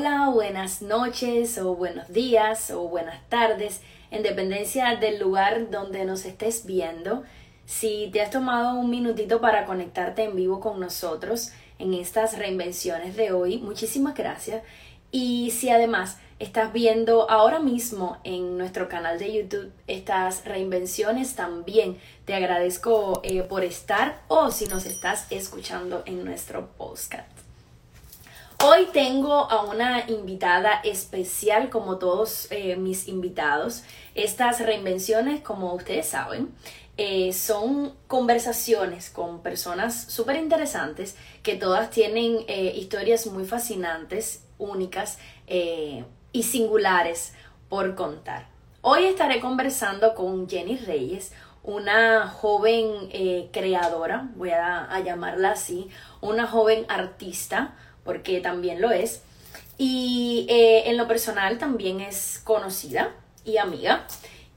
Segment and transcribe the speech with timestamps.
[0.00, 6.24] Hola, buenas noches o buenos días o buenas tardes, en dependencia del lugar donde nos
[6.24, 7.22] estés viendo.
[7.66, 13.14] Si te has tomado un minutito para conectarte en vivo con nosotros en estas reinvenciones
[13.14, 14.62] de hoy, muchísimas gracias.
[15.10, 21.98] Y si además estás viendo ahora mismo en nuestro canal de YouTube estas reinvenciones, también
[22.24, 27.39] te agradezco eh, por estar o si nos estás escuchando en nuestro podcast.
[28.62, 33.84] Hoy tengo a una invitada especial como todos eh, mis invitados.
[34.14, 36.54] Estas reinvenciones, como ustedes saben,
[36.98, 45.18] eh, son conversaciones con personas súper interesantes que todas tienen eh, historias muy fascinantes, únicas
[46.32, 47.32] y singulares
[47.70, 48.46] por contar.
[48.82, 51.32] Hoy estaré conversando con Jenny Reyes,
[51.62, 53.08] una joven
[53.50, 55.88] creadora, voy a llamarla así,
[56.20, 59.22] una joven artista, porque también lo es.
[59.78, 64.06] Y eh, en lo personal también es conocida y amiga.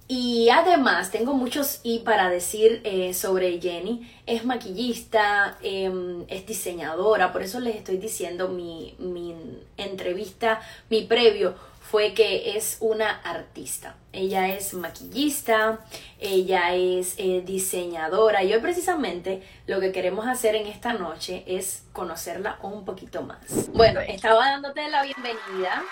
[0.07, 4.11] Y además tengo muchos y para decir eh, sobre Jenny.
[4.25, 9.33] Es maquillista, em, es diseñadora, por eso les estoy diciendo mi, mi
[9.77, 11.55] entrevista, mi previo
[11.93, 13.97] fue que es una artista.
[14.11, 15.85] Ella es maquillista,
[16.17, 21.83] ella es eh, diseñadora y hoy precisamente lo que queremos hacer en esta noche es
[21.93, 23.71] conocerla un poquito más.
[23.73, 25.83] Bueno, estaba dándote la bienvenida,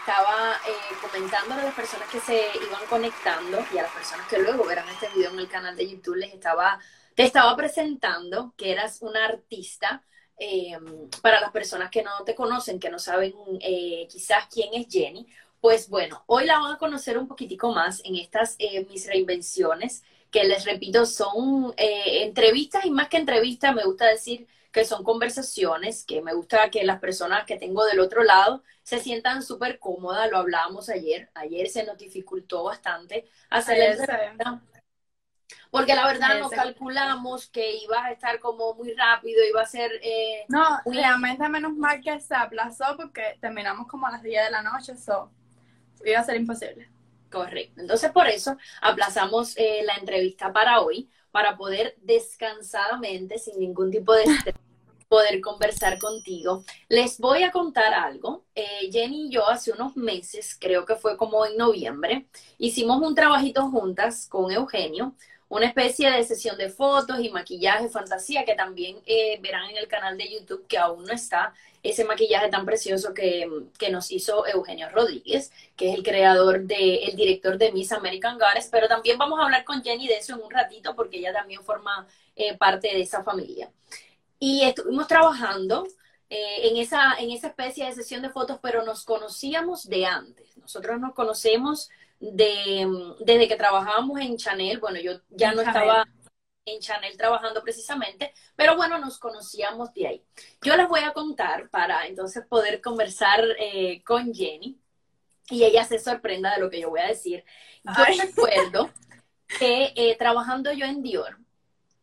[0.00, 4.38] estaba eh, comentando a las personas que se iban conectando y a las personas que
[4.38, 6.78] luego verán este video en el canal de YouTube, les estaba,
[7.16, 10.04] te estaba presentando que eras una artista.
[10.40, 14.86] Em, para las personas que no te conocen, que no saben eh, quizás quién es
[14.88, 15.26] Jenny,
[15.60, 20.04] pues bueno, hoy la van a conocer un poquitico más en estas eh, mis reinvenciones,
[20.30, 25.02] que les repito, son eh, entrevistas y más que entrevistas, me gusta decir que son
[25.02, 29.78] conversaciones, que me gusta que las personas que tengo del otro lado se sientan súper
[29.78, 34.62] cómodas, lo hablábamos ayer, ayer se nos dificultó bastante hacer la entrevista.
[35.70, 39.90] Porque la verdad no calculamos que iba a estar como muy rápido, iba a ser...
[40.02, 44.50] Eh, no, realmente menos mal que se aplazó porque terminamos como a las 10 de
[44.50, 45.30] la noche, so
[46.04, 46.88] iba a ser imposible.
[47.30, 47.80] Correcto.
[47.80, 54.14] Entonces, por eso aplazamos eh, la entrevista para hoy, para poder descansadamente, sin ningún tipo
[54.14, 54.54] de estrés,
[55.08, 56.64] poder conversar contigo.
[56.88, 58.44] Les voy a contar algo.
[58.54, 62.26] Eh, Jenny y yo hace unos meses, creo que fue como en noviembre,
[62.58, 65.14] hicimos un trabajito juntas con Eugenio,
[65.48, 69.88] una especie de sesión de fotos y maquillaje fantasía que también eh, verán en el
[69.88, 71.54] canal de YouTube que aún no está
[71.90, 73.48] ese maquillaje tan precioso que,
[73.90, 78.68] nos hizo Eugenio Rodríguez, que es el creador de, el director de Miss American Goddess,
[78.70, 81.64] pero también vamos a hablar con Jenny de eso en un ratito porque ella también
[81.64, 82.06] forma
[82.36, 83.70] eh, parte de esa familia.
[84.38, 85.86] Y estuvimos trabajando
[86.30, 90.56] eh, en, esa, en esa especie de sesión de fotos, pero nos conocíamos de antes.
[90.58, 91.88] Nosotros nos conocemos
[92.20, 96.06] de, desde que trabajábamos en Chanel, bueno, yo ya no estaba
[96.74, 100.24] en Chanel trabajando precisamente, pero bueno, nos conocíamos de ahí.
[100.62, 104.78] Yo les voy a contar para entonces poder conversar eh, con Jenny
[105.50, 107.44] y ella se sorprenda de lo que yo voy a decir.
[107.84, 108.90] Yo recuerdo
[109.58, 111.38] que eh, trabajando yo en Dior,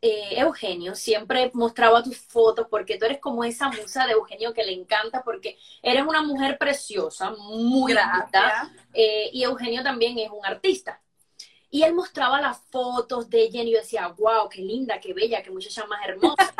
[0.07, 4.63] eh, Eugenio siempre mostraba tus fotos porque tú eres como esa musa de Eugenio que
[4.63, 10.45] le encanta porque eres una mujer preciosa, muy alta, eh, y Eugenio también es un
[10.45, 11.01] artista.
[11.75, 15.43] Y él mostraba las fotos de Jenny y yo decía, wow, qué linda, qué bella,
[15.43, 16.53] qué muchacha más hermosa.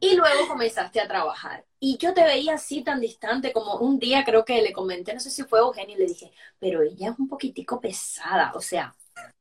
[0.00, 1.64] y luego comenzaste a trabajar.
[1.78, 5.20] Y yo te veía así tan distante como un día creo que le comenté, no
[5.20, 8.94] sé si fue Eugenio, y le dije, pero ella es un poquitico pesada, o sea,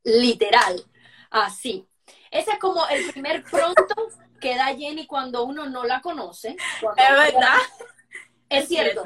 [0.03, 0.85] literal,
[1.31, 1.85] así.
[2.31, 3.95] Ese es como el primer pronto
[4.39, 6.55] que da Jenny cuando uno no la conoce.
[6.95, 7.57] Es verdad.
[8.47, 9.03] Es cierto.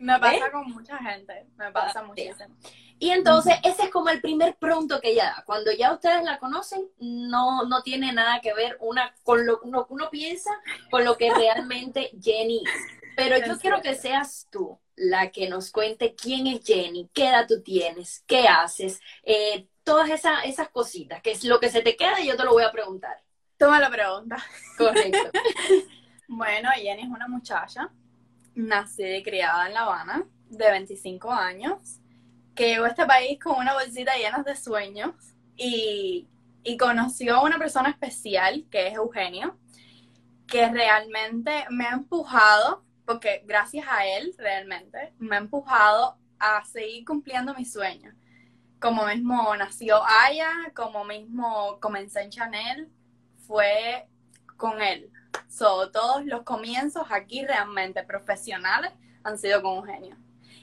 [0.00, 2.56] Me pasa con mucha gente, me pasa muchísimo.
[2.98, 5.44] Y entonces ese es como el primer pronto que ella da.
[5.44, 9.68] Cuando ya ustedes la conocen, no, no tiene nada que ver una con lo que
[9.68, 10.50] uno, uno, piensa
[10.90, 12.82] con lo que realmente Jenny es.
[13.14, 17.46] Pero yo quiero que seas tú la que nos cuente quién es Jenny, qué edad
[17.46, 21.96] tú tienes, qué haces, eh, todas esas, esas cositas, que es lo que se te
[21.96, 23.22] queda y yo te lo voy a preguntar.
[23.58, 24.42] Toma la pregunta.
[24.78, 25.30] Correcto.
[26.28, 27.90] bueno, Jenny es una muchacha,
[28.54, 32.00] nací criada en La Habana, de 25 años,
[32.54, 35.14] que llegó a este país con una bolsita llena de sueños
[35.56, 36.26] y,
[36.62, 39.56] y conoció a una persona especial, que es Eugenio,
[40.46, 47.04] que realmente me ha empujado, porque gracias a él realmente, me ha empujado a seguir
[47.04, 48.14] cumpliendo mis sueños
[48.80, 52.88] como mismo nació Aya, como mismo comencé en Chanel,
[53.46, 54.08] fue
[54.56, 55.10] con él.
[55.48, 58.92] So, todos los comienzos aquí realmente profesionales
[59.24, 60.16] han sido con Eugenio.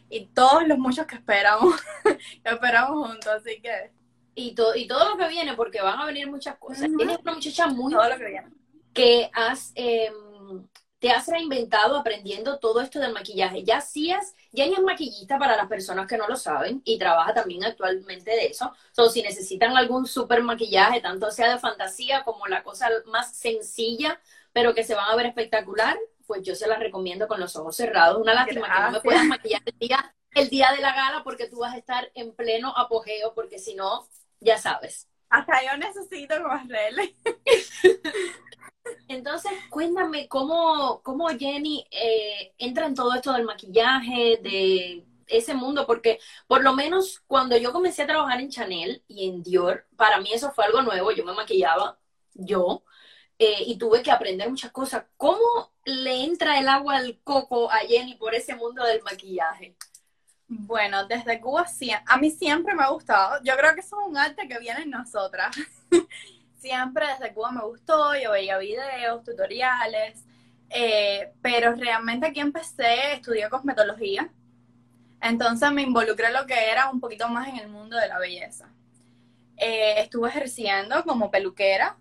[0.09, 3.91] y todos los muchos que esperamos, que esperamos juntos, así que...
[4.35, 6.87] Y, todo y todo lo que viene, porque van a venir muchas cosas.
[6.95, 7.91] Tienes una muchacha muy...
[7.91, 8.47] Todo lo que viene.
[8.93, 10.67] Que has, em,
[10.99, 13.63] te has reinventado aprendiendo todo esto del maquillaje.
[13.63, 17.63] Ya hacías, Jenny es maquillista para las personas que no lo saben y trabaja también
[17.63, 18.71] actualmente de eso.
[18.91, 24.19] So, si necesitan algún super maquillaje, tanto sea de fantasía como la cosa más sencilla,
[24.53, 27.75] pero que se van a ver espectacular, pues yo se las recomiendo con los ojos
[27.75, 28.21] cerrados.
[28.21, 31.47] Una lástima que no me puedas maquillar el día, el día de la gala porque
[31.47, 34.07] tú vas a estar en pleno apogeo, porque si no,
[34.39, 35.07] ya sabes.
[35.29, 37.15] Hasta yo necesito hacerle.
[39.09, 45.85] Entonces, cuéntame cómo, cómo Jenny eh, entra en todo esto del maquillaje, de ese mundo,
[45.85, 50.19] porque por lo menos cuando yo comencé a trabajar en Chanel y en Dior, para
[50.21, 51.99] mí eso fue algo nuevo, yo me maquillaba
[52.37, 52.83] yo
[53.39, 55.05] eh, y tuve que aprender muchas cosas.
[55.17, 59.75] ¿Cómo le entra el agua al coco a Jenny por ese mundo del maquillaje?
[60.47, 61.65] Bueno, desde Cuba
[62.05, 63.41] a mí siempre me ha gustado.
[63.43, 65.55] Yo creo que eso es un arte que viene en nosotras.
[66.57, 70.23] siempre desde Cuba me gustó, yo veía videos, tutoriales,
[70.69, 74.29] eh, pero realmente aquí empecé, estudié cosmetología,
[75.21, 78.69] entonces me involucré lo que era un poquito más en el mundo de la belleza.
[79.55, 81.97] Eh, estuve ejerciendo como peluquera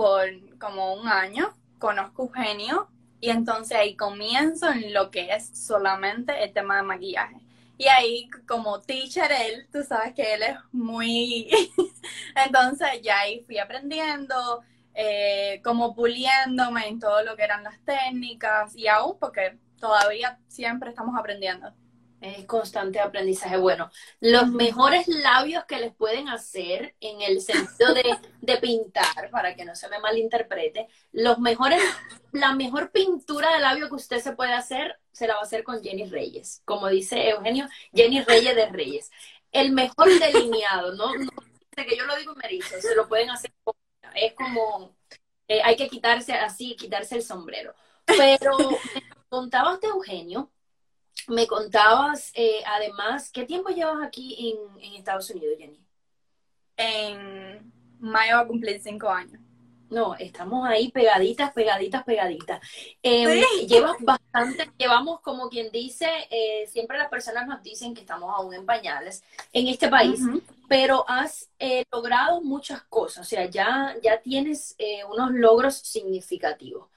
[0.00, 2.88] por como un año, conozco a Eugenio
[3.20, 7.36] y entonces ahí comienzo en lo que es solamente el tema de maquillaje.
[7.76, 11.50] Y ahí, como teacher, él, tú sabes que él es muy...
[12.46, 14.62] Entonces ya ahí fui aprendiendo,
[14.94, 20.88] eh, como puliéndome en todo lo que eran las técnicas y aún porque todavía siempre
[20.88, 21.74] estamos aprendiendo.
[22.20, 23.56] Es constante aprendizaje.
[23.56, 23.90] Bueno,
[24.20, 29.64] los mejores labios que les pueden hacer en el sentido de, de, pintar, para que
[29.64, 31.82] no se me malinterprete, los mejores,
[32.32, 35.64] la mejor pintura de labio que usted se puede hacer, se la va a hacer
[35.64, 36.62] con Jenny Reyes.
[36.64, 39.10] Como dice Eugenio, Jenny Reyes de Reyes.
[39.50, 41.30] El mejor delineado, no, no
[41.84, 43.52] que yo lo digo merizo, se lo pueden hacer.
[44.14, 44.96] Es como,
[45.48, 47.74] eh, hay que quitarse así, quitarse el sombrero.
[48.04, 50.50] Pero me contabas de Eugenio
[51.28, 55.80] me contabas, eh, además, ¿qué tiempo llevas aquí en, Estados Unidos, Jenny?
[56.76, 59.40] En mayo va a cumplir cinco años.
[59.90, 62.60] No, estamos ahí pegaditas, pegaditas, pegaditas.
[63.02, 68.32] Em, llevas bastante, llevamos como quien dice, eh, siempre las personas nos dicen que estamos
[68.32, 70.20] aún en pañales en este país,
[70.68, 74.76] pero has eh, logrado muchas cosas, o sea, ya, ya tienes
[75.08, 76.88] unos logros significativos.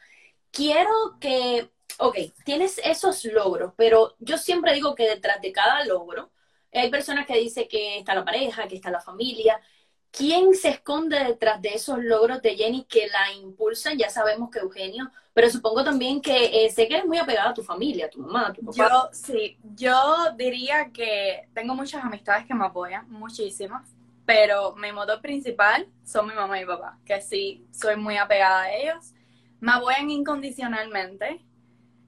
[0.51, 6.31] Quiero que ok, tienes esos logros, pero yo siempre digo que detrás de cada logro
[6.73, 9.59] hay personas que dicen que está la pareja, que está la familia.
[10.11, 13.97] ¿Quién se esconde detrás de esos logros de Jenny que la impulsan?
[13.97, 17.53] Ya sabemos que Eugenio, pero supongo también que eh, sé que eres muy apegada a
[17.53, 18.89] tu familia, a tu mamá, a tu papá.
[18.89, 23.89] Yo, sí, yo diría que tengo muchas amistades que me apoyan, muchísimas,
[24.25, 28.61] pero mi motor principal son mi mamá y mi papá, que sí, soy muy apegada
[28.61, 29.13] a ellos.
[29.59, 31.43] Me apoyan incondicionalmente,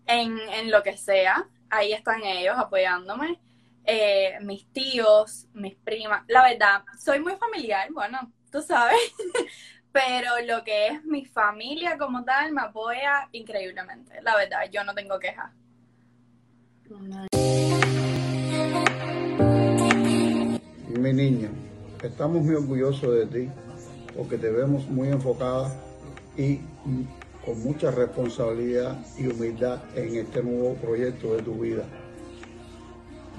[0.07, 1.47] en, en lo que sea.
[1.69, 3.39] Ahí están ellos apoyándome.
[3.85, 6.23] Eh, mis tíos, mis primas.
[6.27, 8.97] La verdad, soy muy familiar, bueno, tú sabes.
[9.91, 14.21] Pero lo que es mi familia como tal me apoya increíblemente.
[14.23, 15.51] La verdad, yo no tengo quejas.
[20.89, 21.49] Mi niña,
[22.03, 23.49] estamos muy orgullosos de ti
[24.15, 25.73] porque te vemos muy enfocada
[26.37, 26.59] y
[27.45, 31.83] con mucha responsabilidad y humildad en este nuevo proyecto de tu vida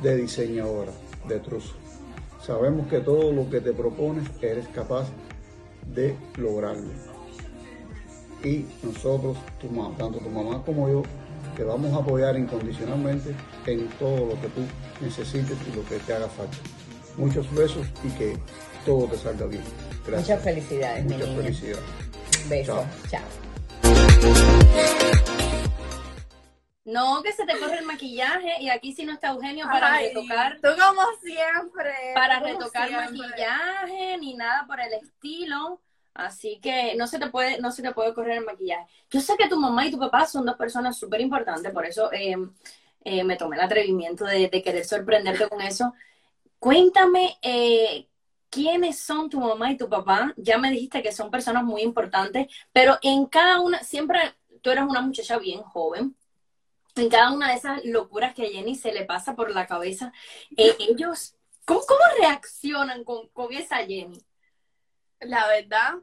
[0.03, 0.93] de diseñadora
[1.27, 1.75] de truzo.
[2.45, 5.09] Sabemos que todo lo que te propones eres capaz
[5.93, 6.91] de lograrlo.
[8.45, 11.03] Y nosotros, tu mamá, tanto tu mamá como yo,
[11.57, 13.35] te vamos a apoyar incondicionalmente
[13.67, 14.61] en todo lo que tú
[15.01, 16.57] necesites y lo que te haga falta.
[17.17, 18.37] Muchos besos y que
[18.85, 19.63] todo te salga bien.
[20.07, 20.39] Gracias.
[20.39, 21.85] Muchas felicidades, Muchas felicidades.
[22.45, 22.85] Un beso.
[23.09, 23.46] Chao.
[26.85, 30.57] No, que se te corre el maquillaje y aquí sí no está Eugenio para retocar.
[30.63, 31.95] Tú como siempre.
[32.15, 35.81] Para retocar maquillaje ni nada por el estilo.
[36.15, 38.87] Así que no se te puede, no se te puede correr el maquillaje.
[39.11, 42.11] Yo sé que tu mamá y tu papá son dos personas súper importantes, por eso
[42.13, 42.55] em,
[43.05, 45.93] eh, me tomé el atrevimiento de, querer sorprenderte con eso.
[46.59, 48.09] Cuéntame, eh,
[48.51, 50.33] quiénes son tu mamá y tu papá.
[50.37, 54.85] Ya me dijiste que son personas muy importantes, pero en cada una, siempre tú eres
[54.85, 56.17] una muchacha bien joven.
[56.97, 60.13] En cada una de esas locuras que a Jenny se le pasa por la cabeza,
[60.57, 61.83] eh, ellos, ¿cómo,
[62.19, 64.19] reaccionan con, esa Jenny?
[65.21, 65.95] La verdad,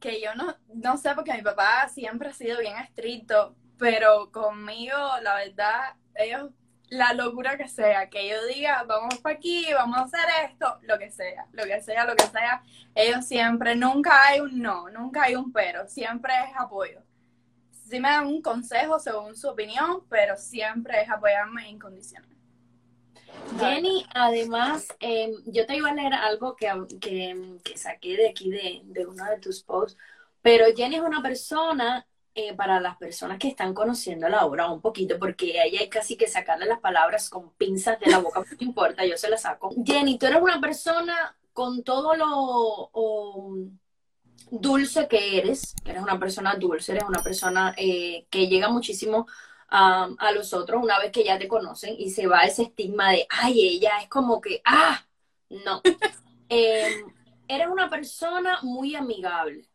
[0.00, 4.96] que yo no, no sé, porque mi papá siempre ha sido bien estricto, pero conmigo,
[5.22, 6.50] la verdad, ellos
[6.92, 10.98] la locura que sea, que yo diga, vamos para aquí, vamos a hacer esto, lo
[10.98, 12.62] que sea, lo que sea, lo que sea,
[12.94, 17.00] ellos siempre, nunca hay un no, nunca hay un pero, siempre es apoyo.
[17.70, 22.28] Sí me dan un consejo según su opinión, pero siempre es apoyarme incondicional.
[23.58, 26.68] Jenny, además, em, yo te iba a leer algo que,
[27.00, 29.96] que, saqué de aquí de, de uno de tus posts,
[30.42, 34.80] pero Jenny es una persona eh, para las personas que están conociendo la obra un
[34.80, 38.40] poquito, porque a ella hay casi que sacarle las palabras con pinzas de la boca,
[38.40, 39.74] no importa, yo se las saco.
[39.84, 42.90] Jenny, tú eres una persona con todo lo
[44.50, 49.26] dulce que eres, eres una persona dulce, eres una persona eh, que llega muchísimo
[49.68, 53.10] a, a los otros una vez que ya te conocen y se va ese estigma
[53.12, 55.04] de, ay, ella es como que, ah,
[55.48, 55.82] no.
[56.54, 57.10] Em,
[57.48, 59.66] eres una persona muy amigable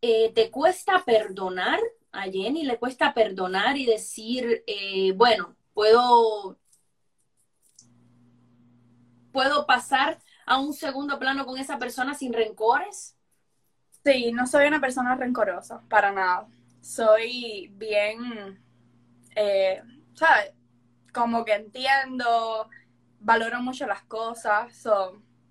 [0.00, 1.80] eh, te cuesta perdonar,
[2.12, 6.58] a Jenny le cuesta perdonar y decir, eh, bueno, puedo,
[9.32, 13.16] puedo pasar a un segundo plano con esa persona sin rencores.
[14.04, 16.48] Sí, no soy una persona rencorosa, para nada.
[16.80, 18.62] Soy bien,
[19.36, 19.82] eh,
[20.14, 20.54] ¿sabes?
[21.12, 22.70] Como que entiendo,
[23.20, 24.72] valoro mucho las cosas.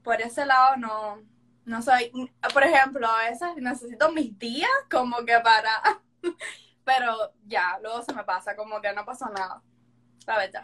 [0.04, 1.22] por ese lado no,
[1.68, 2.10] no soy,
[2.54, 6.02] por ejemplo, a veces necesito mis días como que para,
[6.86, 9.62] pero ya, luego se me pasa, como que no pasa nada,
[10.26, 10.64] la verdad.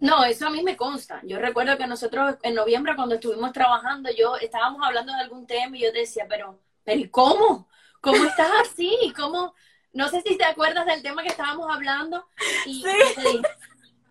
[0.00, 1.20] No, eso a mí me consta.
[1.22, 5.76] Yo recuerdo que nosotros en noviembre cuando estuvimos trabajando, yo estábamos hablando de algún tema
[5.76, 7.68] y yo decía, pero, pero ¿cómo?
[8.00, 9.12] ¿Cómo estás así?
[9.14, 9.54] ¿Cómo?
[9.92, 12.26] No sé si te acuerdas del tema que estábamos hablando
[12.64, 13.42] y sí.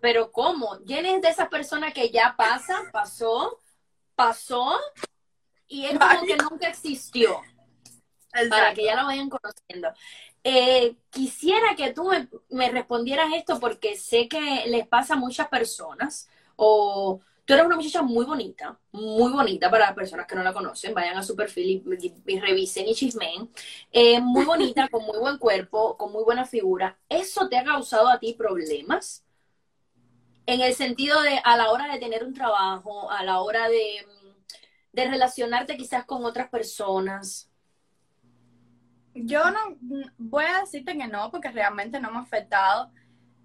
[0.00, 0.78] pero ¿cómo?
[0.86, 3.60] ¿Quién de esas personas que ya pasa, pasó,
[4.14, 4.78] pasó
[5.68, 7.40] y es como que nunca existió.
[8.50, 9.88] Para que ya lo vayan conociendo.
[10.44, 12.08] Eh, quisiera que tú
[12.50, 17.76] me, respondieras esto porque sé que les pasa a muchas personas o tú eres una
[17.76, 21.34] muchacha muy bonita, muy bonita para las personas que no la conocen, vayan a su
[21.34, 21.82] perfil
[22.26, 23.50] y, revisen y chismen,
[23.90, 26.96] eh, muy bonita, con muy buen cuerpo, con muy buena figura.
[27.08, 29.24] ¿Eso te ha causado a ti problemas?
[30.46, 34.06] En el sentido de a la hora de tener un trabajo, a la hora de
[34.96, 37.50] de relacionarte quizás con otras personas?
[39.12, 39.76] Yo no
[40.16, 42.90] voy a decirte que no, porque realmente no me ha afectado.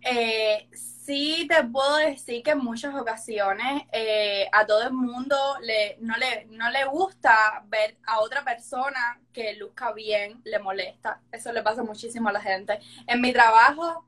[0.01, 5.97] Eh, sí te puedo decir que en muchas ocasiones eh, a todo el mundo le,
[5.99, 11.19] no, le, no le gusta ver a otra persona que luzca bien, le molesta.
[11.33, 12.79] Eso le pasa muchísimo a la gente.
[13.07, 14.05] En mi trabajo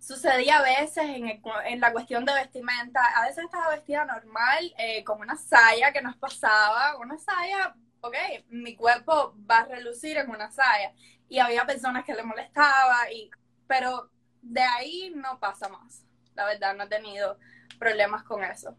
[0.00, 5.20] sucedía a veces en, la cuestión de vestimenta, a veces estaba vestida normal, eh, con
[5.20, 8.16] una saya que nos pasaba, una saya, ok,
[8.48, 10.92] mi cuerpo va a relucir en una saya,
[11.28, 13.30] y había personas que le molestaba, y,
[13.66, 16.02] pero de ahí no pasa más,
[16.34, 17.38] la verdad, no he tenido
[17.78, 18.76] problemas con eso.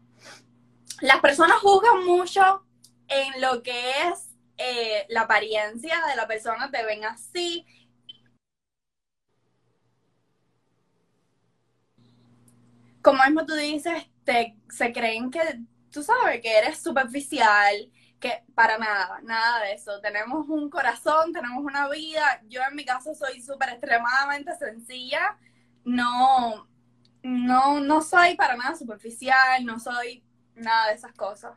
[1.00, 2.64] Las personas juzgan mucho
[3.08, 7.66] en lo que es eh, la apariencia de la persona, te ven así,
[13.02, 15.40] como mismo tú dices, te, se creen que,
[15.90, 17.90] tú sabes, que eres superficial,
[18.20, 20.00] que para nada, nada de eso.
[20.00, 22.40] Tenemos un corazón, tenemos una vida.
[22.48, 25.36] Yo en mi caso soy súper extremadamente sencilla.
[25.84, 26.68] No,
[27.22, 31.52] no, no soy para nada superficial, no soy nada de esas cosas.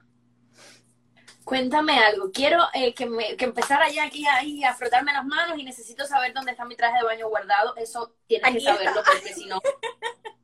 [1.46, 2.32] Cuéntame algo.
[2.32, 6.04] Quiero eh, que, me, que empezara ya aquí ahí a frotarme las manos y necesito
[6.08, 7.76] saber dónde está mi traje de baño guardado.
[7.78, 9.62] Eso tienes que saberlo porque si no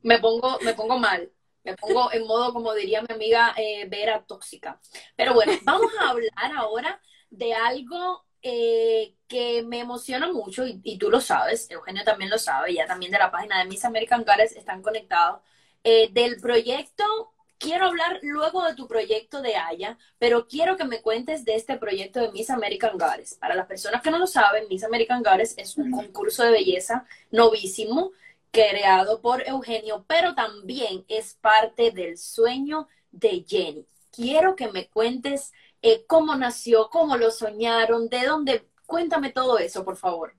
[0.02, 1.28] me pongo, me pongo mal.
[1.64, 4.80] Me pongo en modo, como diría mi amiga eh, Vera, tóxica.
[5.16, 11.10] Pero bueno, vamos a hablar ahora de algo eh, que me emociona mucho y, tú
[11.10, 14.52] lo sabes, Eugenio también lo sabe, ya también de la página de Miss American Girls
[14.52, 15.40] están conectados,
[15.82, 17.32] del proyecto
[17.62, 21.76] quiero hablar luego de tu proyecto de Aya, pero quiero que me cuentes de este
[21.76, 23.34] proyecto de Miss American Goddess.
[23.34, 27.06] Para las personas que no lo saben, Miss American Goddess es un concurso de belleza
[27.30, 28.10] novísimo
[28.50, 33.86] creado por Eugenio, pero también es parte del sueño de Jenny.
[34.10, 38.68] Quiero que me cuentes eh, cómo nació, cómo lo soñaron, de dónde.
[38.86, 40.34] Cuéntame todo eso, por favor.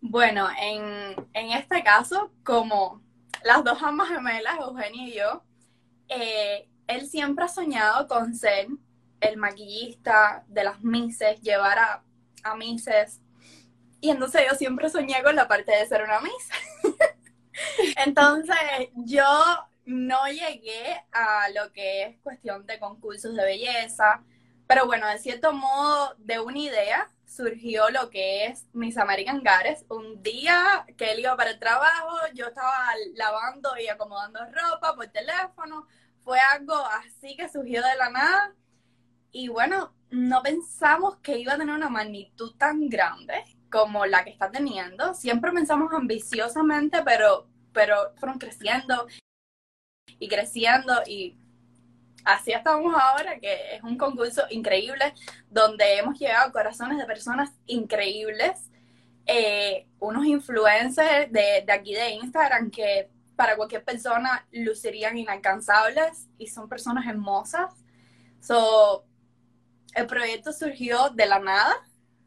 [0.00, 3.02] Bueno, en, en este caso, como
[3.42, 5.42] las dos amas gemelas, Eugenio y yo,
[6.08, 8.68] eh, él siempre ha soñado con ser
[9.20, 12.02] el maquillista de las Misses, llevar a,
[12.42, 13.20] a Misses.
[14.00, 16.48] Y entonces yo siempre soñé con la parte de ser una Miss.
[18.04, 18.56] entonces
[18.94, 19.24] yo
[19.84, 24.22] no llegué a lo que es cuestión de concursos de belleza,
[24.66, 29.84] pero bueno, de cierto modo, de una idea surgió lo que es Miss American Goddess.
[29.88, 35.06] Un día que él iba para el trabajo, yo estaba lavando y acomodando ropa por
[35.08, 35.86] teléfono.
[36.24, 38.54] Fue algo así que surgió de la nada.
[39.30, 44.30] Y bueno, no pensamos que iba a tener una magnitud tan grande como la que
[44.30, 45.14] está teniendo.
[45.14, 49.06] Siempre pensamos ambiciosamente, pero, pero fueron creciendo
[50.18, 51.36] y creciendo y
[52.28, 55.14] así estamos ahora, que es un concurso increíble,
[55.50, 58.70] donde hemos llegado corazones de personas increíbles,
[59.24, 66.48] eh, unos influencers de, de, aquí de Instagram que para cualquier persona lucirían inalcanzables y
[66.48, 67.72] son personas hermosas.
[68.40, 69.06] So,
[69.94, 71.76] el proyecto surgió de la nada,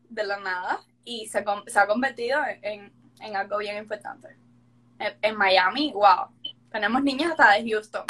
[0.10, 4.30] de la nada, y se, se ha convertido en, en, algo bien importante.
[4.98, 6.28] En, en Miami, wow,
[6.72, 8.06] tenemos niñas hasta de Houston.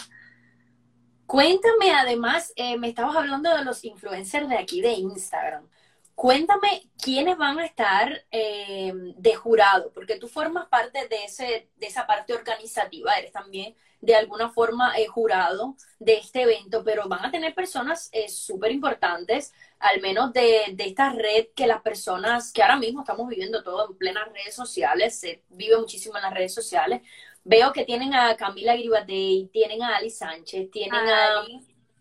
[1.31, 5.65] Cuéntame, además, eh, me estabas hablando de los influencers de aquí de Instagram.
[6.13, 11.87] Cuéntame quiénes van a estar eh, de jurado, porque tú formas parte de, ese, de
[11.87, 17.23] esa parte organizativa, eres también de alguna forma eh, jurado de este evento, pero van
[17.23, 22.61] a tener personas súper importantes, al menos de, de, esta red que las personas, que
[22.61, 26.53] ahora mismo estamos viviendo todo en plenas redes sociales, se vive muchísimo en las redes
[26.53, 27.01] sociales,
[27.43, 31.43] Veo que tienen a Camila Gribadey, tienen a Ali Sánchez, tienen a,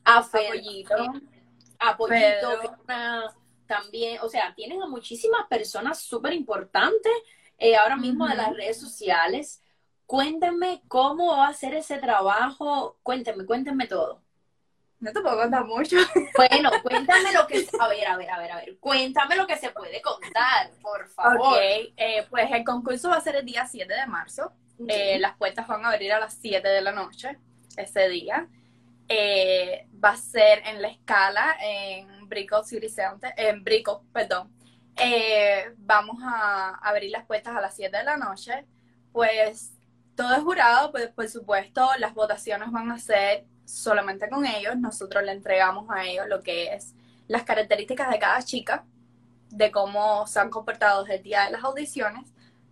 [0.04, 0.18] a
[1.80, 2.76] a Pollito
[3.66, 7.12] también, o sea, tienen a muchísimas personas súper importantes
[7.56, 9.62] eh, ahora mismo de las redes sociales.
[10.06, 14.23] Cuéntenme cómo va a ser ese trabajo, cuéntenme, cuéntenme todo.
[14.99, 15.97] No te puedo contar mucho.
[16.37, 17.66] Bueno, cuéntame lo que...
[17.80, 18.78] A ver, a ver, a ver, a ver.
[18.78, 21.38] Cuéntame lo que se puede contar, por favor.
[21.40, 21.56] Ok,
[21.97, 24.52] eh, pues el concurso va a ser el día 7 de marzo.
[24.88, 27.38] Eh, las puertas van a abrir a las 7 de la noche
[27.76, 28.49] ese día.
[29.08, 32.87] Eh, va a ser en la escala en Brico City
[33.37, 34.50] en Brico, perdón.
[34.96, 38.64] Eh, vamos a abrir las puertas a las 7 de la noche.
[39.12, 39.72] Pues
[40.14, 44.76] todo es jurado, pues por supuesto las votaciones van a ser solamente con ellos.
[44.76, 46.94] Nosotros le entregamos a ellos lo que es
[47.28, 48.85] las características de cada chica,
[49.50, 52.26] de cómo se han comportado desde el día de las audiciones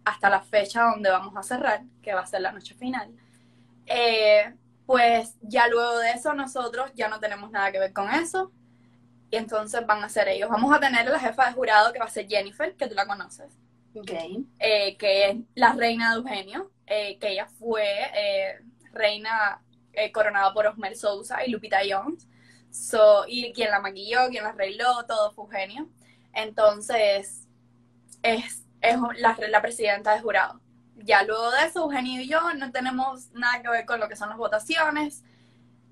[0.08, 3.10] hasta la fecha donde vamos a cerrar, que va a ser la noche final.
[3.86, 4.54] Eh,
[4.86, 8.50] pues ya luego de eso nosotros ya no tenemos nada que ver con eso.
[9.30, 10.48] Y entonces van a ser ellos.
[10.48, 12.94] Vamos a tener a la jefa de jurado que va a ser Jennifer, que tú
[12.94, 13.58] la conoces.
[13.94, 14.46] Okay.
[14.58, 17.84] Eh, que es la reina de Eugenio, eh, que ella fue
[18.92, 19.62] reina
[20.12, 22.26] coronada por Osmer Sousa y Lupita Jones.
[22.70, 25.88] So, y quien la maquilló, quien la arregló, todo fue Eugenio.
[26.32, 27.46] Entonces,
[28.22, 30.60] es es la, la presidenta de jurado.
[30.96, 34.16] Ya luego de eso, Eugenio y yo no tenemos nada que ver con lo que
[34.16, 35.22] son las votaciones.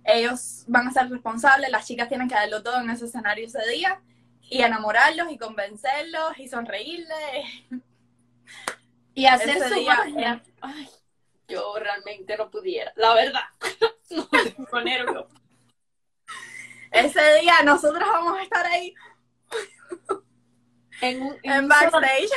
[0.05, 3.67] Ellos van a ser responsables, las chicas tienen que darlo todo en ese escenario ese
[3.69, 4.01] día
[4.43, 7.17] y enamorarlos y convencerlos y sonreírles.
[9.19, 10.91] Y hacer su día, Ay,
[11.49, 13.45] yo realmente no pudiera, la verdad.
[14.11, 15.29] no tengo
[16.91, 18.95] Ese día nosotros vamos a estar ahí
[21.01, 22.29] en, un, en, backstage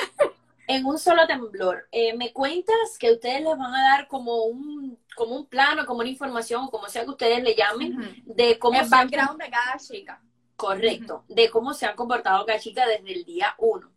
[0.69, 1.87] en un solo temblor.
[1.91, 6.01] Eh, ¿Me cuentas que ustedes les van a dar como un, como un plano, como
[6.01, 8.79] una información, o como sea que ustedes le llamen, de cómo...
[8.79, 10.21] El background de cada chica.
[10.55, 13.91] Correcto, de cómo se ha comportado cada chica desde el día uno,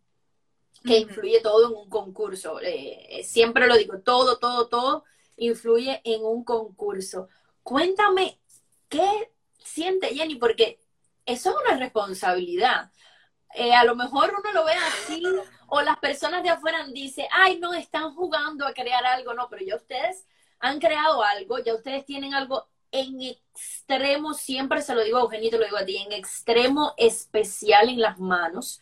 [0.83, 2.59] que influye todo en un concurso.
[2.63, 5.05] Eh, eh, siempre lo digo, todo, todo, todo
[5.37, 7.29] influye en un concurso.
[7.63, 8.41] Cuéntame,
[8.89, 10.37] ¿qué siente Jenny?
[10.37, 10.81] Porque
[11.27, 12.91] eso es una responsabilidad.
[13.55, 15.23] A lo mejor uno lo ve así
[15.69, 19.65] o las personas de afuera dicen, ay, no, están jugando a crear algo, no, pero
[19.65, 20.27] ya ustedes
[20.59, 25.51] han creado algo, ya ustedes tienen algo en extremo, siempre se lo digo a Eugenio,
[25.51, 28.81] te lo digo a ti, en extremo especial en las manos.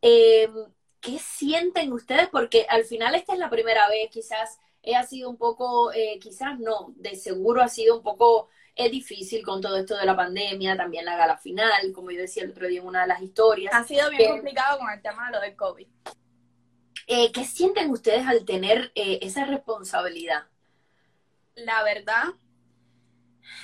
[0.00, 0.52] Em,
[1.00, 2.28] ¿Qué sienten ustedes?
[2.28, 4.58] Porque al final esta es la primera vez, quizás
[4.96, 8.48] ha sido un poco, eh, quizás no, de seguro ha sido un poco
[8.78, 12.44] es difícil con todo esto de la pandemia, también la gala final, como yo decía
[12.44, 13.74] el otro día en una de las historias.
[13.74, 15.86] Ha sido bien complicado con el tema de lo del COVID.
[17.08, 20.44] Eh, ¿Qué sienten ustedes al tener eh, esa responsabilidad?
[21.56, 22.26] La verdad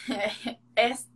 [0.75, 1.07] es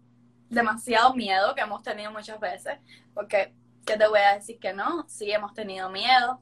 [0.49, 2.79] demasiado miedo que hemos tenido muchas veces,
[3.15, 3.53] porque
[3.85, 5.09] ¿qué te voy a decir que no?
[5.09, 6.41] Sí hemos tenido miedo.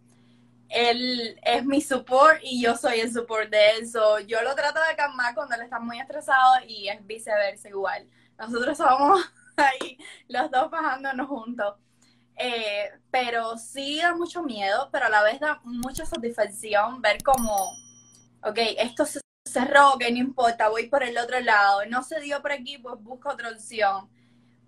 [0.69, 3.87] Él es mi support y yo soy el support de él.
[4.27, 8.09] yo lo trato de calmar cuando él está muy estresado y es viceversa igual.
[8.39, 9.21] Nosotros somos
[9.57, 9.99] ahí
[10.29, 11.75] los dos bajándonos juntos.
[12.39, 17.71] Eh, pero sí da mucho miedo, pero a la vez da mucha satisfacción ver como,
[18.43, 22.43] ok, esto se cerró, que no importa, voy por el otro lado, no se dio
[22.43, 24.11] por aquí, pues busco otra opción.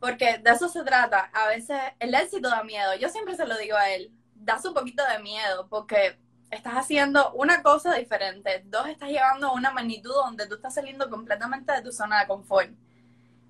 [0.00, 1.30] Porque de eso se trata.
[1.34, 2.94] A veces el éxito da miedo.
[2.96, 4.12] Yo siempre se lo digo a él.
[4.40, 6.18] Das un poquito de miedo porque
[6.51, 11.11] estás haciendo una cosa diferente, dos, estás llegando a una magnitud donde tú estás saliendo
[11.11, 12.70] completamente de tu zona de confort,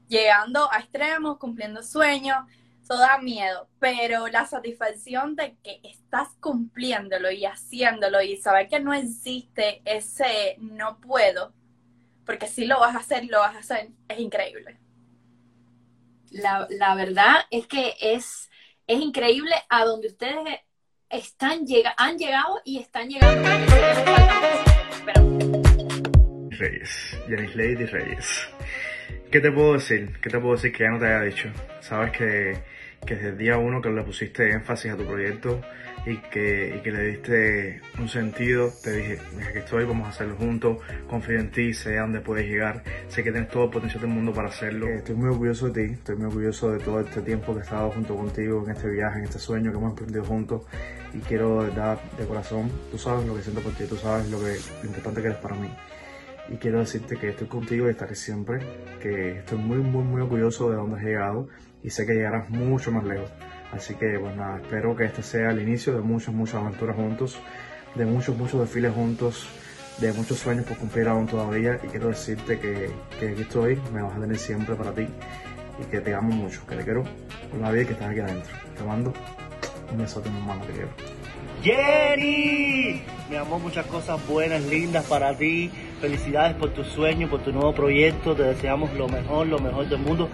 [0.09, 2.38] llegando a extremos, cumpliendo sueños,
[2.87, 8.81] todo da miedo, pero la satisfacción de que estás cumpliéndolo y haciéndolo y saber que
[8.81, 11.53] no existe ese no puedo,
[12.24, 14.79] porque si lo vas a hacer, lo vas a hacer, es increíble.
[16.31, 18.51] La, la verdad es que es,
[18.87, 20.61] es increíble a donde ustedes
[21.11, 23.49] están llega, han llegado y están llegando.
[26.51, 28.49] Reyes, Janis Lady Reyes.
[29.31, 30.18] ¿Qué te puedo decir?
[30.21, 31.51] ¿Qué te puedo decir que ya no te haya dicho?
[31.81, 32.59] Sabes que,
[33.07, 35.62] que desde el día uno que le pusiste énfasis a tu proyecto,
[36.09, 38.73] y que, y que le diste un sentido.
[38.83, 39.18] Te dije,
[39.49, 43.23] aquí estoy, vamos a hacerlo juntos, confío en ti, sé a dónde puedes llegar, sé
[43.23, 44.87] que tienes todo el potencial del mundo para hacerlo.
[44.88, 47.62] Eh, estoy muy orgulloso de ti, estoy muy orgulloso de todo este tiempo que he
[47.62, 50.62] estado junto contigo en este viaje, en este sueño que hemos emprendido juntos
[51.14, 54.38] y quiero verdad, de corazón, tú sabes lo que siento por ti, tú sabes lo,
[54.38, 55.68] que, lo importante que eres para mí.
[56.51, 58.61] Y quiero decirte que estoy contigo y estaré siempre,
[59.03, 61.49] que estoy muy, muy, muy orgulloso de dónde has llegado
[61.83, 63.31] y sé que llegarás mucho más lejos.
[63.72, 67.38] Así que, bueno, pues espero que este sea el inicio de muchas, muchas aventuras juntos,
[67.94, 69.48] de muchos, muchos desfiles juntos,
[69.98, 71.78] de muchos sueños por cumplir aún todavía.
[71.83, 75.07] Y quiero decirte que, que aquí estoy, me vas a tener siempre para ti
[75.81, 77.04] y que te amo mucho, que te quiero
[77.50, 78.52] con la vida que estás aquí adentro.
[78.76, 79.12] Te mando
[79.90, 80.88] un besote, mi hermano, te quiero.
[81.62, 85.70] Jenny, mi amor, muchas cosas buenas, lindas para ti.
[86.00, 88.35] Felicidades por tu sueño, por tu nuevo proyecto.
[88.35, 90.28] Te deseamos lo mejor, lo mejor del mundo.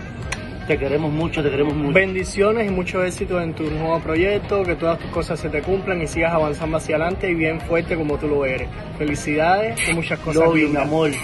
[0.66, 1.92] Te queremos mucho, te queremos mucho.
[1.92, 6.00] Bendiciones y mucho éxito en tu nuevo proyecto, que todas tus cosas se te cumplan
[6.00, 8.70] y sigas avanzando hacia adelante y bien fuerte como tú lo eres.
[8.96, 11.11] Felicidades y muchas cosas Love mi amor.
[11.11, 11.20] Eso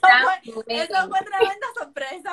[0.00, 2.30] fue, eso fue tremenda sorpresa.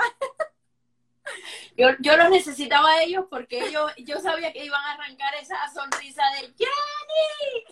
[1.76, 5.56] Yo, yo los necesitaba a ellos porque ellos, yo sabía que iban a arrancar esa
[5.74, 7.66] sonrisa de Jenny.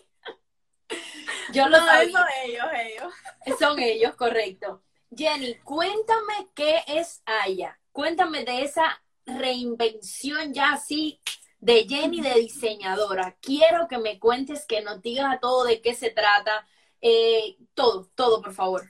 [1.53, 2.11] Yo lo sabía.
[2.11, 3.13] Son ellos, ellos.
[3.59, 4.81] Son ellos, correcto.
[5.15, 7.79] Jenny, cuéntame qué es Aya.
[7.91, 11.21] Cuéntame de esa reinvención ya así
[11.59, 13.37] de Jenny de diseñadora.
[13.41, 16.67] Quiero que me cuentes, que nos digas a todo de qué se trata.
[17.01, 18.89] Eh, todo, todo, por favor.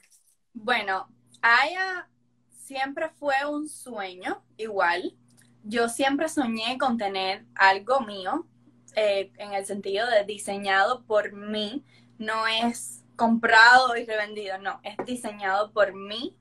[0.54, 1.08] Bueno,
[1.42, 2.10] Aya
[2.50, 5.16] siempre fue un sueño, igual.
[5.64, 8.48] Yo siempre soñé con tener algo mío,
[8.96, 11.84] eh, en el sentido de diseñado por mí.
[12.18, 16.38] No es comprado y revendido, no, es diseñado por mí.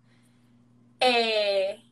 [1.01, 1.83] Eh,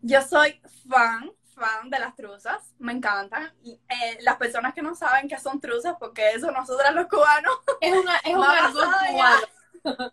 [0.00, 3.52] yo soy fan, fan de las truzas, me encantan.
[3.64, 7.52] Eh, las personas que no saben que son truzas, porque eso nosotros los cubanos.
[7.80, 10.12] Es, una, es un cubano.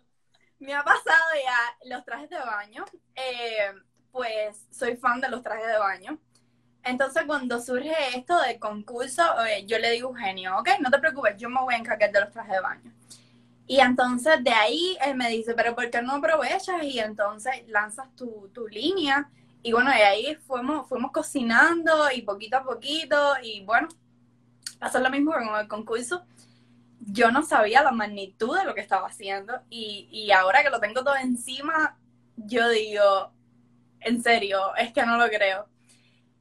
[0.58, 3.72] me ha pasado ya los trajes de baño, eh,
[4.12, 6.18] pues soy fan de los trajes de baño.
[6.82, 9.22] Entonces, cuando surge esto del concurso,
[9.66, 12.30] yo le digo, genio, ok, no te preocupes, yo me voy a encargar de los
[12.30, 12.92] trajes de baño.
[13.66, 16.82] Y entonces de ahí él me dice, pero ¿por qué no aprovechas?
[16.84, 19.28] Y entonces lanzas tu, tu línea.
[19.62, 23.34] Y bueno, de ahí fuimos, fuimos cocinando y poquito a poquito.
[23.42, 23.88] Y bueno,
[24.78, 26.24] pasó lo mismo con el concurso.
[27.00, 29.60] Yo no sabía la magnitud de lo que estaba haciendo.
[29.68, 31.98] Y, y ahora que lo tengo todo encima,
[32.36, 33.32] yo digo,
[34.00, 35.66] en serio, es que no lo creo.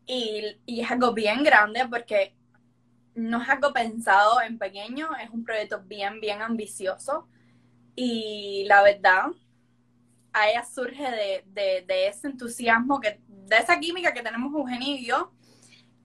[0.06, 2.36] Y, y es algo bien grande porque
[3.16, 7.28] no es algo pensado en pequeño, es un proyecto bien, bien ambicioso.
[7.96, 9.28] Y la verdad,
[10.34, 15.32] a ella surge de, ese entusiasmo, que, de esa química que tenemos Eugenio y yo.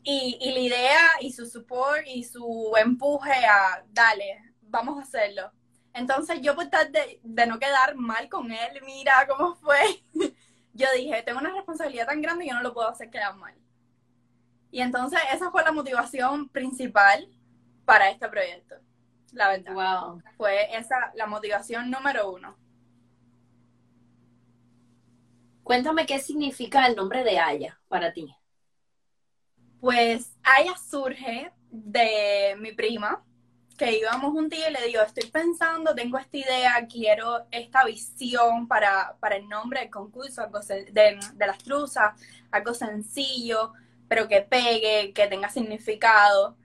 [0.03, 5.51] Y, la idea y su support y su empuje a, dale, vamos a hacerlo.
[5.93, 9.81] Entonces yo por tal de, de no quedar mal con él, mira cómo fue,
[10.73, 13.55] yo dije, tengo una responsabilidad tan grande que no lo puedo hacer quedar mal.
[14.71, 17.29] Y entonces esa fue la motivación principal
[17.85, 18.77] para este proyecto,
[19.33, 19.75] la verdad.
[19.75, 20.23] Wow.
[20.37, 22.57] Fue esa la motivación número uno.
[25.63, 28.35] Cuéntame qué significa el nombre de Aya para ti.
[29.81, 33.25] Pues Aya surge de mi prima,
[33.79, 38.69] que íbamos un día y le digo, estoy pensando, tengo esta idea, quiero esta visión
[38.69, 43.73] para, para el nombre del concurso, de, de las truzas, algo sencillo,
[44.11, 46.57] pero que pegue, que tenga significado.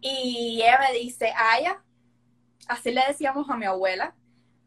[0.00, 1.82] Y ella me dice, Aya,
[2.68, 4.14] así le decíamos a mi abuela.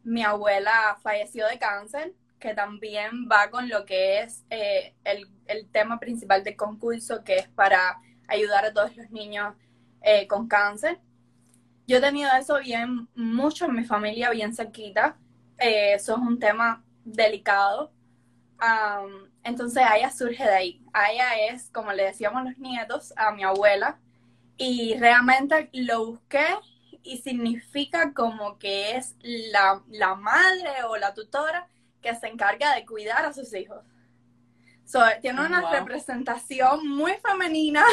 [0.04, 5.98] Mi abuela falleció de cáncer, que también va con lo que es eh, el, tema
[5.98, 9.54] principal del concurso, que es para ayudar a todos los niños
[10.02, 11.00] eh, con cáncer.
[11.86, 15.16] Yo he tenido eso bien, mucho en mi familia, bien cerquita.
[15.56, 17.90] Eh, eso es un tema delicado
[18.62, 20.82] um, entonces Aya surge de ahí.
[20.92, 24.00] Aya es, como le decíamos los nietos, a mi abuela.
[24.58, 26.46] Y realmente lo busqué
[27.02, 31.68] y significa como que es la, la madre o la tutora
[32.02, 33.84] que se encarga de cuidar a sus hijos.
[34.84, 35.68] So, tiene una Wow.
[35.68, 37.84] representación muy femenina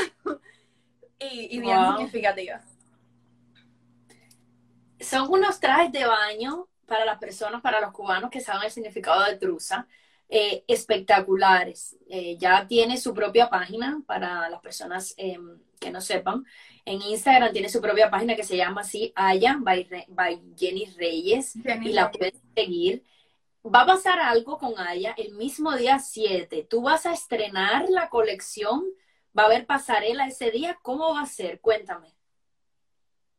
[1.19, 1.85] y, y bien Wow.
[1.85, 2.61] significativa.
[4.99, 9.23] Son unos trajes de baño para las personas, para los cubanos que saben el significado
[9.25, 9.87] de truza,
[10.29, 11.97] eh, espectaculares.
[12.09, 15.37] Eh, ya tiene su propia página para las personas eh,
[15.79, 16.45] que no sepan.
[16.85, 20.85] En Instagram tiene su propia página que se llama así, Aya by, Re- by Jenny
[20.97, 21.59] Reyes.
[21.63, 22.17] Jenny y la Reyes.
[22.17, 23.03] puedes seguir.
[23.65, 26.67] Va a pasar algo con Aya el mismo día 7.
[26.69, 28.83] Tú vas a estrenar la colección,
[29.37, 30.79] va a haber pasarela ese día.
[30.83, 31.61] ¿Cómo va a ser?
[31.61, 32.14] Cuéntame.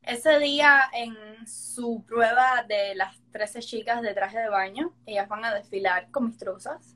[0.07, 1.17] Ese día, en
[1.49, 6.29] su prueba de las 13 chicas de traje de baño, ellas van a desfilar con
[6.29, 6.95] mis truzas.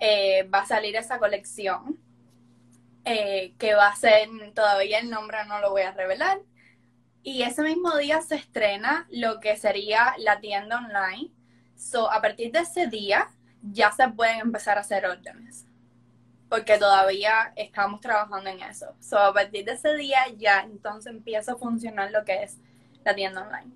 [0.00, 2.00] Eh, va a salir esa colección,
[3.04, 6.40] eh, que va a ser, todavía el nombre no lo voy a revelar.
[7.22, 11.30] Y ese mismo día se estrena lo que sería la tienda online.
[11.76, 13.28] So, a partir de ese día,
[13.62, 15.64] ya se pueden empezar a hacer órdenes.
[16.48, 18.96] Porque todavía estamos trabajando en eso.
[19.00, 22.58] So, a partir de ese día ya entonces empieza a funcionar lo que es
[23.04, 23.72] la tienda online.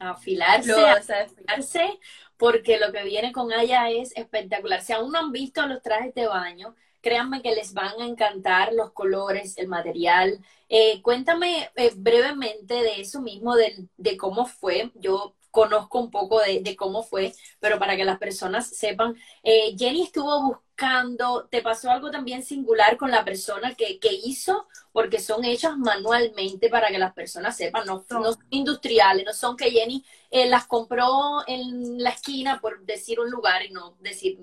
[0.00, 2.00] Afilarse, de afilarse,
[2.36, 4.82] porque lo que viene con Aya es espectacular.
[4.82, 8.72] Si aún no han visto los trajes de baño, créanme que les van a encantar
[8.74, 10.40] los colores, el material.
[10.68, 14.92] Eh, cuéntame eh, brevemente de eso mismo, del- de, cómo fue.
[14.96, 19.74] Yo conozco un poco de, de cómo fue, pero para que las personas sepan, eh,
[19.78, 24.66] Jenny estuvo buscando, ¿te pasó algo también singular con la persona que, que hizo?
[24.92, 29.56] Porque son hechas manualmente para que las personas sepan, no, no son industriales, no son
[29.56, 31.08] que Jenny eh, las compró
[31.46, 34.38] en la esquina, por decir un lugar y no decir,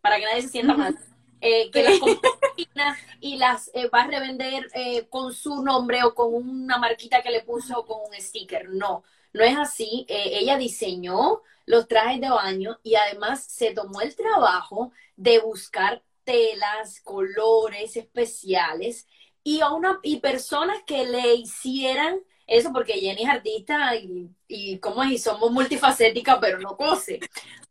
[0.00, 0.94] para que nadie se sienta mal.
[1.40, 5.32] eh, que las compró en la esquina y las eh, va a revender eh, con
[5.34, 8.68] su nombre o con una marquita que le puso o con un sticker.
[8.70, 9.04] No,
[9.36, 10.06] no es así.
[10.08, 16.02] Eh, ella diseñó los trajes de baño y además se tomó el trabajo de buscar
[16.24, 19.06] telas, colores especiales
[19.44, 24.78] y, a una, y personas que le hicieran eso, porque Jenny es artista y, y
[24.78, 27.18] como es, y somos multifacéticas, pero no cose.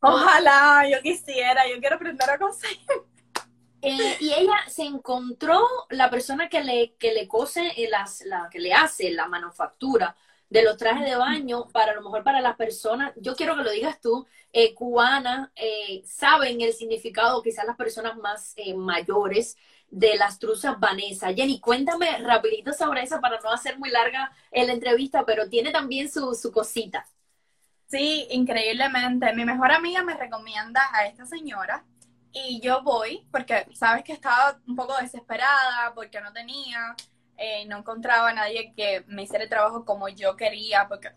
[0.01, 2.77] Ojalá, yo quisiera, yo quiero aprender a coser.
[3.81, 8.49] Eh, y ella se encontró la persona que le, que le cose, eh, las, la,
[8.51, 10.15] que le hace la manufactura
[10.49, 13.63] de los trajes de baño, para a lo mejor para las personas, yo quiero que
[13.63, 19.57] lo digas tú, eh, cubana, eh, saben el significado, quizás las personas más eh, mayores,
[19.87, 21.33] de las truzas Vanessa.
[21.33, 26.09] Jenny, cuéntame rapidito sobre eso para no hacer muy larga la entrevista, pero tiene también
[26.09, 27.05] su cosita.
[27.87, 29.31] Sí, increíblemente.
[29.33, 31.85] Mi mejor amiga me recomienda a esta señora
[32.33, 36.95] y yo voy porque sabes que estaba un poco desesperada porque no tenía,
[37.37, 41.09] eh, no encontraba a nadie que me hiciera el trabajo como yo quería porque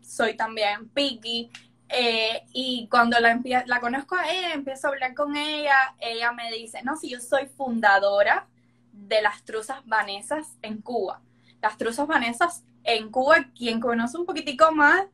[0.00, 1.50] soy también picky.
[1.88, 6.50] Eh, y cuando la, la conozco a ella, empiezo a hablar con ella, ella me
[6.52, 8.46] dice, no, si yo soy fundadora
[8.92, 11.20] de las truzas vanesas en Cuba.
[11.60, 15.04] Las truzas vanesas en Cuba, quien conoce un poquitico más,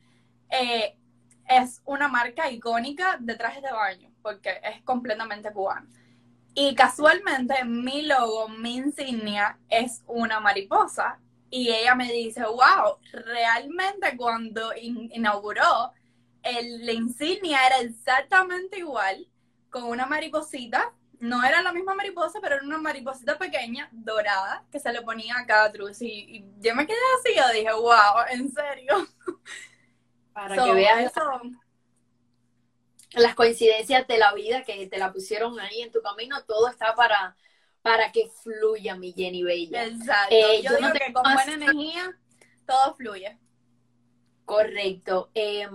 [0.51, 0.96] eh,
[1.49, 5.87] es una marca icónica de trajes de baño, porque es completamente cubana.
[6.54, 11.18] Y casualmente mi logo, mi insignia es una mariposa.
[11.50, 15.92] Y ella me dice, wow, realmente cuando in- inauguró,
[16.42, 19.26] el, la insignia era exactamente igual,
[19.70, 20.92] con una mariposita.
[21.18, 25.36] No era la misma mariposa, pero era una mariposita pequeña, dorada, que se le ponía
[25.38, 26.00] a cada truz.
[26.02, 29.06] Y, y yo me quedé así, yo dije, wow, en serio.
[30.32, 31.42] Para So, que veas eso-
[33.12, 36.94] las coincidencias de la vida que te la pusieron ahí en tu camino, todo está
[36.94, 37.37] para,
[37.83, 39.85] para que fluya, mi Jenny Bella.
[39.85, 40.35] Exacto.
[40.35, 42.18] Eh, yo yo digo no que con buena energía
[42.66, 43.38] todo fluye.
[44.44, 45.31] Correcto.
[45.35, 45.68] Eh,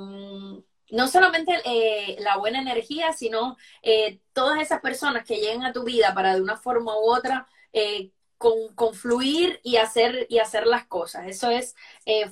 [0.91, 5.83] no solamente eh, la buena energía, sino eh, todas esas personas que lleguen a tu
[5.83, 10.85] vida para de una forma u otra eh, con, confluir y hacer, y hacer las
[10.85, 11.27] cosas.
[11.27, 11.75] Eso es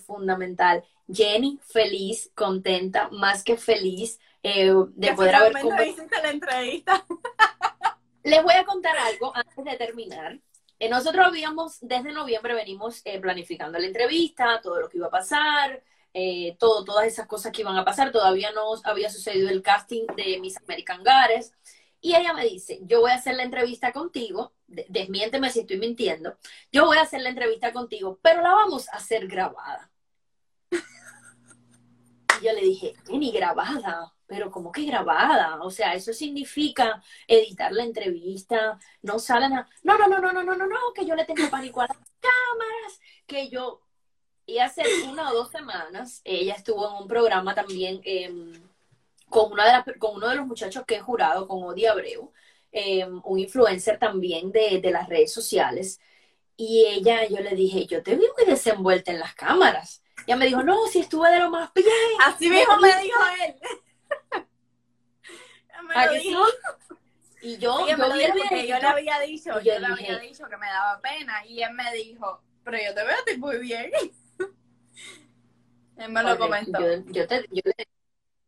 [0.06, 0.84] fundamental.
[1.12, 5.56] Jenny, feliz, contenta, más que feliz eh, de Que poder haber
[5.88, 7.06] hiciste la entrevista.
[8.24, 10.40] Les voy a contar algo antes de terminar.
[10.80, 15.12] Eh, nosotros habíamos, desde noviembre venimos eh, planificando la entrevista, todo lo que iba a
[15.12, 15.82] pasar,
[16.14, 18.12] eh, todo, todas esas cosas que iban a pasar.
[18.12, 21.54] Todavía no había sucedido el casting de Miss American Gares.
[22.02, 25.78] Y ella me dice, yo voy a hacer la entrevista contigo, de- desmiénteme si estoy
[25.78, 26.38] mintiendo,
[26.70, 29.90] yo voy a hacer la entrevista contigo, pero la vamos a hacer grabada.
[32.44, 35.62] yo le dije, Jenny, grabada, pero ¿cómo que grabada?
[35.62, 40.44] O sea, eso significa editar la entrevista, no salen a, no, no, no, no, no,
[40.44, 43.84] no, no, no, que yo le tengo pánico a las cámaras, que yo,
[44.48, 48.54] y hace una o dos semanas, ella estuvo en un programa también em,
[49.30, 52.34] con, una de las, con uno de los muchachos que he jurado, con Odi Abreu,
[52.72, 56.00] em, un influencer también de, de las redes sociales,
[56.58, 60.02] y ella, yo le dije, yo te vi muy desenvuelta en las cámaras.
[60.26, 61.88] Ella me dijo, no, si estuve de lo más bien.
[62.26, 63.56] Así mismo me dijo él.
[67.42, 69.74] Y yo, me yo lo vi el dijo porque yo videíto, le había dicho, yo
[69.74, 72.94] yo le dije- había dicho que me daba pena y él me dijo, pero yo
[72.94, 73.92] te veo a ti muy bien.
[75.98, 76.80] él me lo comentó.
[76.80, 77.88] Yo, yo te- yo le,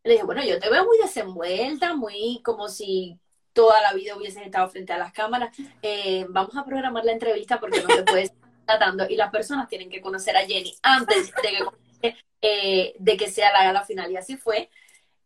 [0.03, 3.19] le dije, bueno, yo te veo muy desenvuelta, muy como si
[3.53, 5.55] toda la vida hubieses estado frente a las cámaras.
[5.81, 9.67] Eh, vamos a programar la entrevista porque no te puedes estar tratando y las personas
[9.67, 11.65] tienen que conocer a Jenny antes de
[12.01, 14.11] que, eh, de que sea la gala final.
[14.11, 14.69] Y así fue.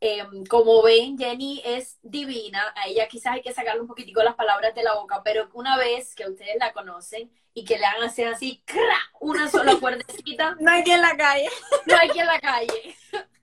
[0.01, 2.73] Eh, como ven, Jenny es divina.
[2.75, 5.77] A ella quizás hay que sacarle un poquitico las palabras de la boca, pero una
[5.77, 8.97] vez que ustedes la conocen y que le hagan hacer así, ¡cra!
[9.19, 11.49] una sola cuerdecita, No hay quien en la calle.
[11.85, 12.95] no hay que en la calle.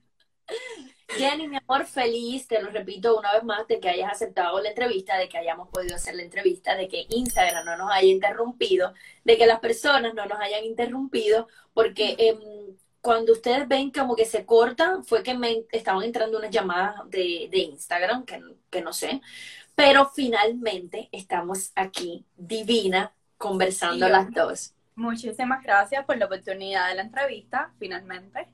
[1.09, 4.69] Jenny, mi amor, feliz, te lo repito una vez más, de que hayas aceptado la
[4.69, 8.93] entrevista, de que hayamos podido hacer la entrevista, de que Instagram no nos haya interrumpido,
[9.23, 14.25] de que las personas no nos hayan interrumpido, porque em, cuando ustedes ven como que
[14.25, 18.91] se corta, fue que me estaban entrando unas llamadas de, de Instagram, que, que no
[18.91, 19.21] sé,
[19.75, 24.73] pero finalmente estamos aquí, divina, conversando Sí, las dos.
[24.95, 28.45] Muchísimas gracias por la oportunidad de la entrevista, finalmente.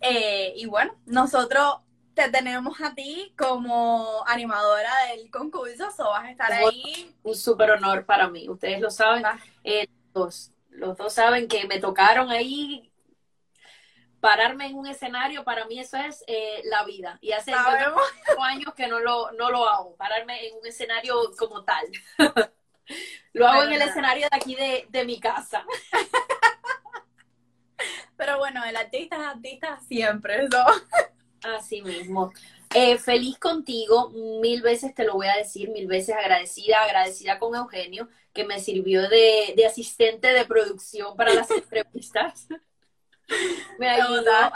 [0.00, 1.78] Eh, y bueno, nosotros
[2.14, 7.16] te tenemos a ti como animadora del concurso, so vas a estar ahí.
[7.24, 8.48] un súper honor para mí.
[8.48, 9.40] Ustedes lo saben, Ah.
[9.64, 12.87] eh, los, los dos saben que me tocaron ahí
[14.20, 17.18] pararme en un escenario, para mí eso es eh, la vida.
[17.20, 21.64] Y hace cinco años que no lo, no lo hago, pararme en un escenario como
[21.64, 21.86] tal.
[23.32, 25.64] lo hago en el escenario de aquí de, de mi casa.
[28.16, 30.64] Pero bueno, el artista es artista siempre, eso.
[31.42, 32.32] Así mismo.
[32.74, 37.54] Eh, feliz contigo, mil veces te lo voy a decir, mil veces agradecida, agradecida con
[37.54, 42.48] Eugenio, que me sirvió de, de asistente de producción para las entrevistas.
[43.78, 44.52] Me ayudó a,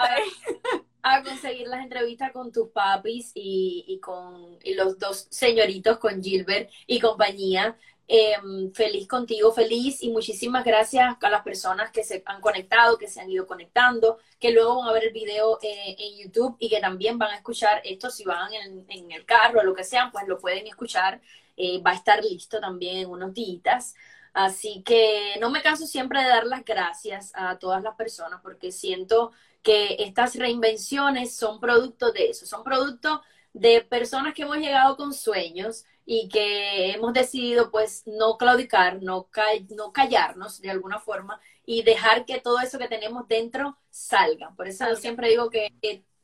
[1.03, 6.23] a conseguir las entrevistas con tus papis y, y con y los dos señoritos, con
[6.23, 7.77] Gilbert y compañía.
[8.09, 8.35] Eh,
[8.75, 13.21] feliz contigo, feliz y muchísimas gracias a las personas que se han conectado, que se
[13.21, 16.81] han ido conectando, que luego van a ver el video eh, en YouTube y que
[16.81, 20.11] también van a escuchar esto si van en, en el carro o lo que sea,
[20.13, 21.21] pues lo pueden escuchar.
[21.57, 23.95] Eh, va a estar listo también en unos días.
[24.33, 28.73] Así que no me canso siempre de dar las gracias a todas las personas porque
[28.73, 34.97] siento que estas reinvenciones son producto de eso, son producto de personas que hemos llegado
[34.97, 40.99] con sueños y que hemos decidido pues no claudicar, no, ca no callarnos de alguna
[40.99, 44.53] forma y dejar que todo eso que tenemos dentro salga.
[44.57, 45.73] Por eso siempre digo que,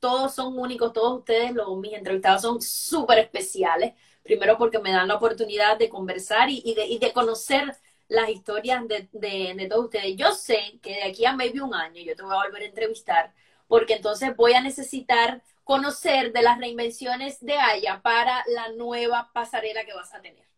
[0.01, 3.95] todos son únicos, todos ustedes, los, mis entrevistados son súper especiales.
[4.23, 7.77] Primero porque me dan la oportunidad de conversar y de, conocer
[8.09, 10.17] las historias de, de, de, todos ustedes.
[10.17, 12.67] Yo sé que de aquí a maybe un año yo te voy a volver a
[12.67, 13.35] entrevistar
[13.67, 19.85] porque entonces voy a necesitar conocer de las reinvenciones de Aya para la nueva pasarela
[19.85, 20.49] que vas a tener.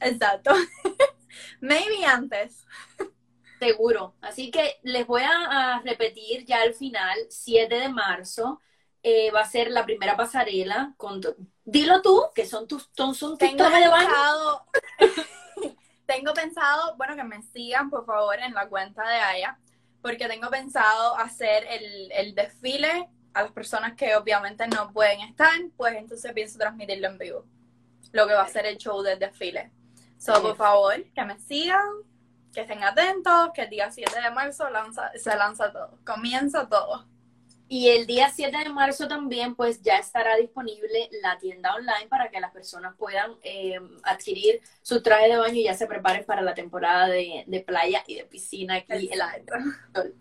[0.00, 0.52] Exacto.
[1.60, 2.64] Maybe antes.
[3.58, 4.14] Seguro.
[4.20, 8.60] Así que les voy a, a repetir ya al final, 7 de marzo,
[9.02, 10.94] eh, va a ser la primera pasarela.
[10.96, 11.34] Con tu...
[11.64, 14.10] Dilo tú, que son tus, son, tus Tengo tomas de baño.
[16.14, 19.58] tengo pensado, bueno, que me sigan por favor en la cuenta de Aya,
[20.02, 25.50] porque tengo pensado hacer el, el desfile a las personas que obviamente no pueden estar,
[25.76, 27.44] pues entonces pienso transmitirlo en vivo.
[28.12, 29.72] Lo que va a ser el show del desfile.
[30.18, 31.88] So, por favor, que me sigan,
[32.52, 37.06] que estén atentos, que el día 7 de marzo lanza, se lanza todo, comienza todo.
[37.66, 42.30] Y el día 7 de marzo también, pues ya estará disponible la tienda online para
[42.30, 46.42] que las personas puedan eh, adquirir su traje de baño y ya se preparen para
[46.42, 49.06] la temporada de, de playa y de piscina aquí.
[49.06, 49.54] Exacto.
[49.94, 50.14] El...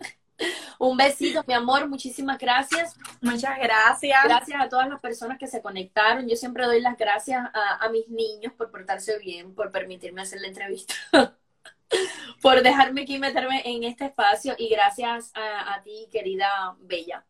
[0.80, 2.96] Un besito, mi amor, muchísimas gracias.
[3.22, 4.24] Muchas gracias.
[4.24, 6.28] Gracias a todas las personas que se conectaron.
[6.28, 10.42] Yo siempre doy las gracias a, a mis niños por portarse bien, por permitirme hacer
[10.42, 10.94] la entrevista,
[12.42, 17.26] por dejarme aquí meterme en este espacio y gracias a, a ti, querida Bella.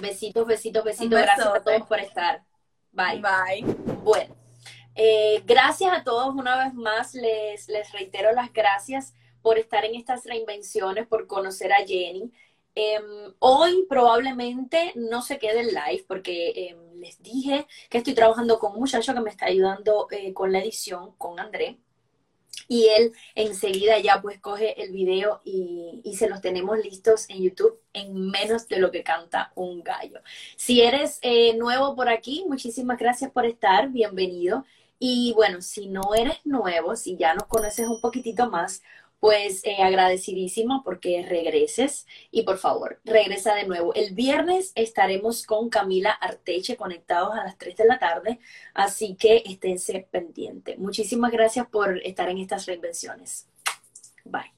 [0.00, 1.20] Besitos, besitos, besitos.
[1.20, 2.44] Gracias a todos por estar.
[2.92, 3.20] Bye.
[3.20, 3.74] Bye.
[4.02, 4.34] Bueno,
[4.94, 7.14] eh, gracias a todos una vez más.
[7.14, 12.32] Les, les reitero las gracias por estar en estas reinvenciones, por conocer a Jenny.
[12.74, 18.58] Em, hoy probablemente no se quede el live porque em, les dije que estoy trabajando
[18.58, 21.78] con un muchacho que me está ayudando eh, con la edición, con André.
[22.68, 27.42] Y él enseguida ya pues coge el video y, y, se los tenemos listos en
[27.42, 30.20] YouTube en menos de lo que canta un gallo.
[30.56, 34.64] Si eres eh, nuevo por aquí, muchísimas gracias por estar, bienvenido.
[34.98, 38.82] Y bueno, si no eres nuevo, si ya nos conoces un poquitito más,
[39.20, 43.94] pues eh, agradecidísima porque regreses y por favor, regresa de nuevo.
[43.94, 48.38] El viernes estaremos con Camila Arteche conectados a las 3 de la tarde,
[48.74, 50.78] así que esténse pendientes.
[50.78, 53.48] Muchísimas gracias por estar en estas reinvenciones.
[54.24, 54.52] Bye.